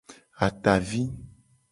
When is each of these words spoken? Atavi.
Atavi. 0.45 1.01